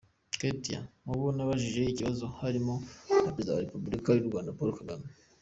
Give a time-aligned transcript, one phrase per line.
[0.39, 2.73] Ketia: Mubo nabajije ikibazo harimo
[3.23, 5.07] na perezida wa repubulika y’u Rwanda, Paul Kagame.